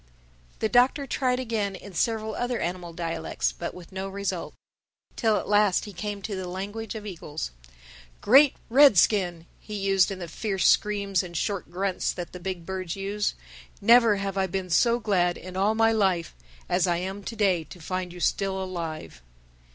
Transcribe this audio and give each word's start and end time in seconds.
The 0.57 0.67
Doctor 0.67 1.05
tried 1.05 1.39
again, 1.39 1.75
in 1.75 1.93
several 1.93 2.33
other 2.33 2.59
animal 2.59 2.91
dialects. 2.91 3.51
But 3.51 3.75
with 3.75 3.91
no 3.91 4.09
result. 4.09 4.55
Till 5.15 5.37
at 5.37 5.47
last 5.47 5.85
he 5.85 5.93
came 5.93 6.23
to 6.23 6.35
the 6.35 6.47
language 6.49 6.95
of 6.95 7.05
eagles. 7.05 7.51
"Great 8.19 8.55
Red 8.67 8.97
Skin," 8.97 9.45
he 9.59 9.95
said 9.99 10.13
in 10.15 10.17
the 10.17 10.27
fierce 10.27 10.65
screams 10.65 11.21
and 11.21 11.37
short 11.37 11.69
grunts 11.69 12.13
that 12.13 12.31
the 12.31 12.39
big 12.39 12.65
birds 12.65 12.95
use, 12.95 13.35
"never 13.79 14.15
have 14.15 14.39
I 14.39 14.47
been 14.47 14.71
so 14.71 14.97
glad 14.99 15.37
in 15.37 15.55
all 15.55 15.75
my 15.75 15.91
life 15.91 16.35
as 16.67 16.87
I 16.87 16.97
am 16.97 17.23
to 17.23 17.35
day 17.35 17.63
to 17.65 17.79
find 17.79 18.11
you 18.11 18.19
still 18.21 18.59
alive." 18.59 19.21